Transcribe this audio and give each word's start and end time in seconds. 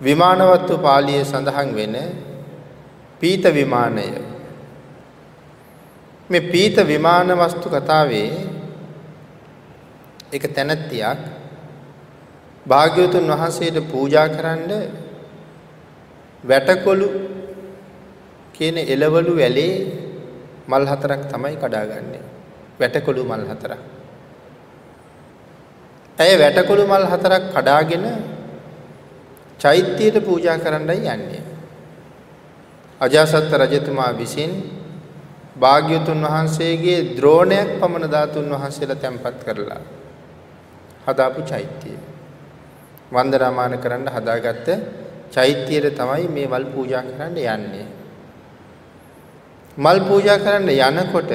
විමානවත්තු 0.00 0.78
පාළියේ 0.78 1.24
සඳහන් 1.24 1.70
වෙන 1.74 1.96
පීත 3.20 3.44
විමානය 3.54 4.06
මේ 6.30 6.40
පීත 6.42 6.76
විමාන 6.86 7.34
වස්තු 7.34 7.68
කතාවේ 7.68 8.30
එක 10.32 10.44
තැනැත්තියක් 10.54 11.20
භාග්‍යවතුන් 12.66 13.26
වහන්සේට 13.26 13.78
පූජා 13.88 14.28
කරන්න 14.28 14.72
වැටකොළු 16.44 17.08
කියන 18.52 18.76
එළවලු 18.86 19.32
වැලේ 19.36 19.74
මල් 20.68 20.84
හතරක් 20.84 21.20
තමයි 21.26 21.56
කඩාගන්නේ. 21.56 22.24
වැටකොළු 22.80 23.24
මල් 23.24 23.44
හතරක්. 23.48 23.80
ඇය 26.18 26.34
වැටකොළු 26.38 26.84
මල් 26.84 27.06
හතරක් 27.06 27.44
කඩාගෙන 27.54 28.04
චෛත්‍යයට 29.58 30.16
පූජා 30.20 30.58
කරන්නයි 30.58 31.06
යන්නේ. 31.06 31.42
අජාසත් 33.00 33.52
රජතුමා 33.54 34.12
විසින් 34.14 34.52
භාග්‍යතුන් 35.56 36.22
වහන්සේගේ 36.24 37.00
ද්‍රෝණයක් 37.16 37.68
පමණ 37.80 38.10
ධාතුන් 38.10 38.50
වහන්සේලා 38.50 38.96
තැන්පත් 38.96 39.38
කරලා 39.44 39.82
හදාපු 41.06 41.42
චෛත්‍යය. 41.42 41.98
වන්දනාමාන 43.12 43.74
කරන්න 43.78 44.08
හදාගත්ත 44.08 44.68
චෛත්‍යයට 45.30 45.94
තමයි 45.94 46.28
මේ 46.28 46.46
මල් 46.46 46.66
පූජා 46.66 47.02
කරන්න 47.04 47.38
යන්නේ. 47.46 47.86
මල් 49.78 49.98
පූජා 50.00 50.38
කරන්න 50.38 50.70
යනකොට 50.98 51.32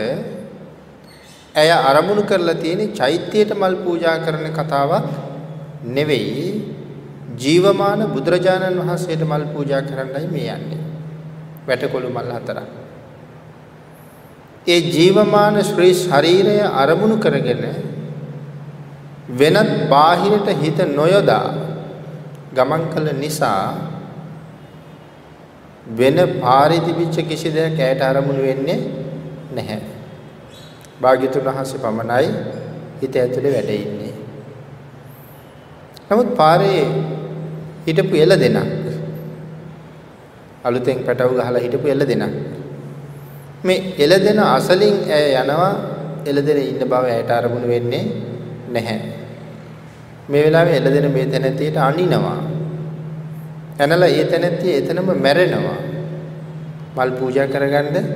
ඇය 1.55 1.69
අරමුණු 1.81 2.23
කරලා 2.23 2.55
තියෙන 2.55 2.91
චෛත්‍යයට 2.91 3.51
මල් 3.53 3.75
පූජා 3.83 4.17
කරන 4.19 4.47
කතාවක් 4.51 5.07
නෙවෙයි 5.85 6.47
ජීවමාන 7.37 8.01
බුදුරජාණන් 8.09 8.79
වහන්සේට 8.79 9.23
මල් 9.23 9.45
පූජා 9.47 9.81
කරන්නයි 9.81 10.27
මේ 10.27 10.47
යන්නේ. 10.51 10.81
වැටකොළු 11.67 12.09
මල් 12.09 12.31
හතරක්. 12.31 12.69
ඒ 14.67 14.79
ජීවමාන 14.89 15.63
ශ්‍රී 15.63 15.93
ශරීරය 15.95 16.57
අරමුණු 16.75 17.17
කරගෙන 17.17 17.63
වෙනත් 19.31 19.71
බාහිරට 19.89 20.47
හිත 20.61 20.79
නොයොදා 20.91 21.47
ගමන් 22.53 22.83
කළ 22.93 23.09
නිසා 23.15 23.73
වෙන 25.91 26.17
පාරිදිවිච්ච 26.39 27.17
කිසි 27.23 27.49
දෙයක් 27.51 27.79
ඇයට 27.79 28.01
අරමුණු 28.01 28.43
වෙන්නේ 28.43 28.79
නැහැ. 29.51 29.81
භාග්‍යතුන් 31.01 31.45
වහන්සේ 31.45 31.79
පමණයි 31.79 32.29
හිත 33.01 33.15
ඇතුලේ 33.15 33.53
වැඩ 33.53 33.71
ඉන්නේ. 33.71 34.13
නමුත් 36.09 36.29
පාරේ 36.35 36.83
හිටපු 37.85 38.15
එළ 38.15 38.33
දෙනක් 38.35 38.59
අලුතෙන් 40.63 40.99
පැටව 41.05 41.31
ගහලා 41.37 41.63
හිටපු 41.65 41.87
එළ 41.87 42.03
දෙනක් 42.03 42.35
මේ 43.63 43.95
එළ 43.97 44.13
දෙන 44.19 44.39
අසලින් 44.49 44.95
ඇය 45.09 45.33
යනවා 45.35 45.73
එළ 46.25 46.39
දෙන 46.41 46.59
ඉන්න 46.61 46.83
බව 46.83 47.03
ඇයට 47.07 47.31
අරමුණු 47.31 47.67
වෙන්නේ 47.67 48.03
නැහැ. 48.69 48.99
මේ 50.29 50.43
වෙලාවේ 50.45 50.77
එළ 50.79 50.89
දෙන 50.95 51.07
මේ 51.11 51.25
තැනැත්තියට 51.25 51.77
අනිනවා. 51.79 52.37
ඇනලා 53.79 54.09
ඒ 54.09 54.25
තැනැත්තිය 54.25 54.73
එතනම 54.73 55.09
මැරෙනවා. 55.17 55.79
මල් 56.95 57.11
පූජා 57.19 57.47
කරගන්න 57.47 58.07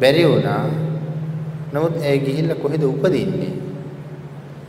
බැරි 0.00 0.24
වුණා. 0.24 0.62
නමුත් 1.72 1.96
ඇය 2.02 2.18
ගිහිල්ලා 2.18 2.62
කොහෙද 2.62 2.82
උපදින්නේ? 2.84 3.54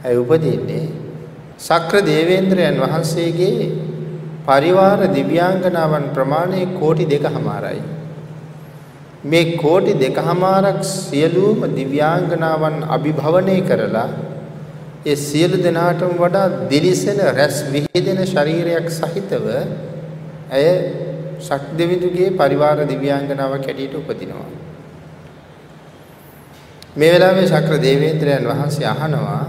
ඇය 0.05 0.15
උපදින්නේ 0.17 0.85
සක්‍ර 1.59 1.95
දේවේන්ද්‍රයන් 2.05 2.77
වහන්සේගේ 2.83 3.57
පරිවාර 4.49 4.99
දිව්‍යාංගනාවන් 5.13 6.05
ප්‍රමාණය 6.15 6.61
කෝටි 6.79 7.05
දෙකමාරයි. 7.05 7.81
මේ 9.23 9.57
කෝටි 9.57 9.93
දෙකමාරක් 9.95 10.81
සියලුම 10.85 11.59
දිව්‍යාංගනාවන් 11.75 12.77
අභිභවනය 12.87 13.57
කරලා 13.63 14.07
ඒ 15.05 15.15
සියලු 15.17 15.57
දෙනාටම 15.57 16.15
වඩා 16.15 16.47
දිලිසෙන 16.71 17.19
රැස් 17.31 17.57
විහිදෙන 17.65 18.19
ශරීරයක් 18.25 18.87
සහිතව 18.91 19.45
ඇය 20.51 20.67
ශක්දෙවිඳුගේ 21.39 22.31
පරිවාර 22.33 22.79
දිව්‍යාංගනාවක් 22.85 23.63
හැටියට 23.65 23.95
උපදිනවා. 23.95 24.49
මේ 26.95 27.11
වෙලාවේ 27.13 27.47
ශක්‍ර 27.47 27.75
දේවේන්ද්‍රයන් 27.79 28.45
වහන්සේ 28.45 28.87
අහනවා 28.87 29.45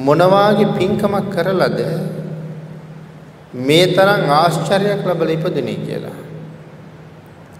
මොනවාගේ 0.00 0.72
පින්කමක් 0.78 1.26
කරලද 1.34 1.78
මේ 3.52 3.86
තරම් 3.88 4.30
ආශ්චර්යයක් 4.30 5.02
ලැබලා 5.04 5.32
ඉපදුනේ 5.32 5.78
කියලා. 5.78 6.18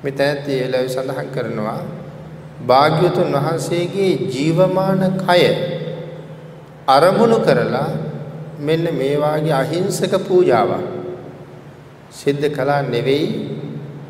මෙතනදී 0.04 0.56
ඒ 0.56 0.62
වෙලාවේ 0.62 0.88
සඳහන් 0.88 1.28
කරනවා 1.34 1.80
භාග්‍යවතුන් 2.66 3.32
වහන්සේගේ 3.34 4.12
ජීවමාන 4.28 5.02
කය 5.18 5.42
අරමුණු 6.88 7.38
කරලා 7.40 7.90
මෙන්න 8.60 8.86
මේ 8.94 9.16
වාගේ 9.16 9.54
අහිංසක 9.54 10.14
පූජාවක් 10.28 10.84
සිද්ධ 12.12 12.46
කළා 12.50 12.82
නෙවෙයි 12.84 13.26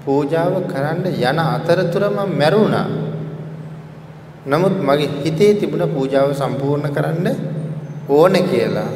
පූජාව 0.04 0.54
කරන්න 0.64 1.04
යන 1.22 1.38
අතරතුර 1.46 2.04
මම 2.08 2.30
මැරුණා. 2.34 2.88
නමුත් 4.46 4.76
මගේ 4.80 5.10
හිතේ 5.22 5.52
තිබුණ 5.54 5.88
පූජාව 5.88 6.28
සම්පූර්ණ 6.34 6.94
කරන්න 6.94 7.28
ඕනේ 8.08 8.42
කියලා. 8.42 8.90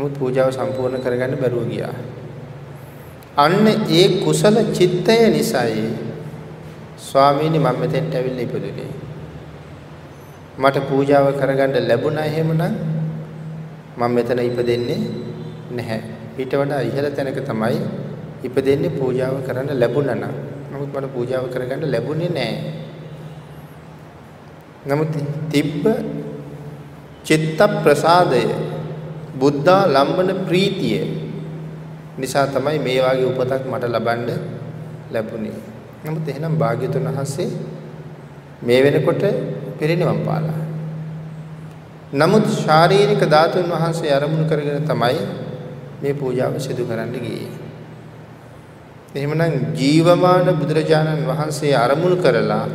නමුත් 0.00 0.16
පූජාව 0.16 0.48
සම්පූර්ණ 0.48 1.04
කරගන්න 1.04 1.36
බැරුව 1.36 1.68
ගියා. 1.68 1.92
අන්න 3.36 3.68
ඒ 3.68 4.24
කුසල 4.24 4.56
චිත්තය 4.72 5.16
නිසායි 5.28 5.84
ස්වාමීනි 6.98 7.60
මම 7.60 7.76
මෙතෙන්ට 7.76 8.14
ඇවිල්ලා 8.14 8.46
ඉපදුනේ. 8.48 8.88
මට 10.56 10.76
පූජාව 10.88 11.26
කරගන්න 11.36 11.88
ලැබුණා 11.88 12.24
එහෙමනම් 12.24 12.62
මම 13.98 14.10
මෙතන 14.10 14.40
ඉපදෙන්නේ 14.40 15.00
නැහැ. 15.70 16.00
ඊට 16.38 16.52
වඩා 16.52 16.80
ඉහළ 16.80 17.08
තැනක 17.12 17.40
තමයි 17.44 17.78
ඉපදෙන්නේ 18.42 18.96
පූජාව 18.96 19.44
කරන්න 19.44 19.80
ලැබුණා 19.82 20.16
නම්. 20.16 20.34
නමුත් 20.72 20.90
මට 20.94 21.12
පූජාව 21.14 21.44
කරගන්න 21.52 21.92
ලැබුණේ 21.92 22.30
නැහැ. 22.30 22.58
නමුත් 24.88 25.12
තිබ්බ 25.52 25.84
චිත්ත 27.24 27.60
ප්‍රසාදය 27.84 28.69
බුද්ධා 29.34 29.82
ලම්බන 29.86 30.46
ප්‍රීතිය 30.46 31.02
නිසා 32.18 32.46
තමයි 32.46 32.78
මේ 32.78 32.98
වාගේ 33.02 33.26
උපතක් 33.26 33.62
මට 33.64 33.84
ලබන්න 33.86 34.30
ලැබුණේ. 35.10 35.58
නමුත් 36.04 36.28
එහෙනම් 36.28 36.54
භාග්‍යතුන් 36.56 37.06
වහන්සේ 37.08 37.48
මේ 38.62 38.80
වෙනකොට 38.82 39.22
පිරිනිවන් 39.78 40.20
පාලා. 40.20 40.60
නමුත් 42.12 42.46
ශාරීරික 42.56 43.22
ධාතුන් 43.26 43.70
වහන්සේ 43.70 44.10
ආරමුණු 44.10 44.44
කරගෙන 44.44 44.84
තමයි 44.84 45.20
මේ 46.02 46.14
පූජාව 46.14 46.58
සිදු 46.58 46.84
කරන්න 46.84 47.12
ගියේ. 47.16 47.50
එහෙමනම් 49.12 49.74
ජීවමාන 49.74 50.48
බුදුරජාණන් 50.54 51.22
වහන්සේ 51.24 51.74
ආරමුණු 51.74 52.16
කරලා 52.16 52.66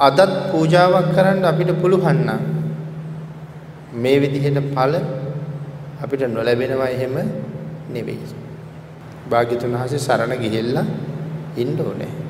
අදත් 0.00 0.32
පූජාවක් 0.50 1.12
කරන්න 1.14 1.44
අපිට 1.44 1.70
පුළුවන් 1.80 2.18
නම් 2.20 2.42
මේ 3.94 4.16
විදිහට 4.18 4.58
ඵල 4.72 4.94
අපිට 6.02 6.26
නොලැබෙනවා 6.28 6.88
එහෙම 6.88 7.16
නෙවෙයි. 7.90 8.28
භාග්‍යතුන් 9.30 9.72
වහන්සේ 9.72 9.98
සරණ 9.98 10.38
ගිහිල්ලා 10.38 10.86
ඉන්න 11.56 11.80
ඕනේ. 11.80 12.23